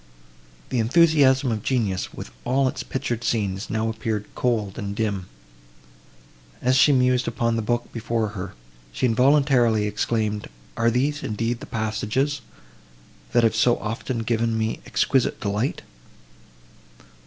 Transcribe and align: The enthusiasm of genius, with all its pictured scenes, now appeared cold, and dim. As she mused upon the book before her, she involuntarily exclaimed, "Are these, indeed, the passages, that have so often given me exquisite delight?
The 0.69 0.79
enthusiasm 0.79 1.51
of 1.51 1.61
genius, 1.61 2.11
with 2.11 2.31
all 2.43 2.67
its 2.67 2.81
pictured 2.81 3.23
scenes, 3.23 3.69
now 3.69 3.87
appeared 3.87 4.25
cold, 4.33 4.79
and 4.79 4.95
dim. 4.95 5.27
As 6.59 6.75
she 6.75 6.91
mused 6.91 7.27
upon 7.27 7.55
the 7.55 7.61
book 7.61 7.93
before 7.93 8.29
her, 8.29 8.55
she 8.91 9.05
involuntarily 9.05 9.85
exclaimed, 9.85 10.49
"Are 10.75 10.89
these, 10.89 11.21
indeed, 11.21 11.59
the 11.59 11.67
passages, 11.67 12.41
that 13.33 13.43
have 13.43 13.55
so 13.55 13.77
often 13.77 14.23
given 14.23 14.57
me 14.57 14.79
exquisite 14.87 15.39
delight? 15.39 15.83